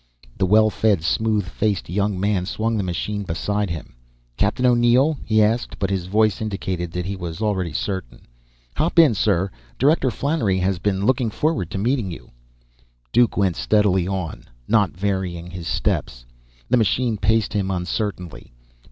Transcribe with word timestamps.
The 0.35 0.47
well 0.47 0.71
fed, 0.71 1.03
smooth 1.03 1.45
faced 1.45 1.87
young 1.87 2.19
man 2.19 2.47
swung 2.47 2.75
the 2.75 2.81
machine 2.81 3.21
beside 3.21 3.69
him. 3.69 3.93
"Captain 4.35 4.65
O'Neill?" 4.65 5.19
he 5.25 5.43
asked, 5.43 5.77
but 5.77 5.91
his 5.91 6.07
voice 6.07 6.41
indicated 6.41 6.91
that 6.93 7.05
he 7.05 7.15
was 7.15 7.39
already 7.39 7.71
certain. 7.71 8.21
"Hop 8.77 8.97
in, 8.97 9.13
sir. 9.13 9.51
Director 9.77 10.09
Flannery 10.09 10.57
has 10.57 10.79
been 10.79 11.05
looking 11.05 11.29
forward 11.29 11.69
to 11.69 11.77
meeting 11.77 12.09
you!" 12.09 12.31
Duke 13.13 13.37
went 13.37 13.55
steadily 13.55 14.07
on, 14.07 14.45
not 14.67 14.89
varying 14.89 15.51
his 15.51 15.67
steps. 15.67 16.25
The 16.67 16.77
machine 16.77 17.17
paced 17.17 17.53
him 17.53 17.69
uncertainly. 17.69 18.51